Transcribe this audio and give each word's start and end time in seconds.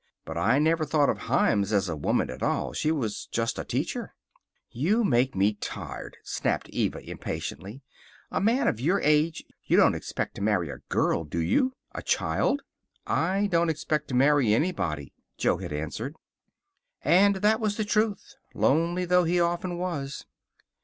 But 0.25 0.35
I 0.35 0.57
never 0.57 0.83
thought 0.83 1.11
of 1.11 1.19
Himes 1.19 1.71
as 1.71 1.87
a 1.87 1.95
woman 1.95 2.31
at 2.31 2.41
all. 2.41 2.73
She 2.73 2.89
was 2.91 3.27
just 3.27 3.59
Teacher." 3.69 4.15
"You 4.71 5.03
make 5.03 5.35
me 5.35 5.53
tired," 5.53 6.17
snapped 6.23 6.69
Eva 6.69 7.07
impatiently. 7.07 7.83
"A 8.31 8.41
man 8.41 8.67
of 8.67 8.79
your 8.79 8.99
age. 9.01 9.43
You 9.65 9.77
don't 9.77 9.93
expect 9.93 10.33
to 10.37 10.41
marry 10.41 10.71
a 10.71 10.79
girl, 10.89 11.23
do 11.23 11.37
you? 11.37 11.73
A 11.93 12.01
child!" 12.01 12.63
"I 13.05 13.45
don't 13.51 13.69
expect 13.69 14.07
to 14.07 14.15
marry 14.15 14.55
anybody," 14.55 15.13
Jo 15.37 15.57
had 15.59 15.71
answered. 15.71 16.15
And 17.03 17.35
that 17.35 17.59
was 17.59 17.77
the 17.77 17.85
truth, 17.85 18.33
lonely 18.55 19.05
though 19.05 19.23
he 19.25 19.39
often 19.39 19.77
was. 19.77 20.25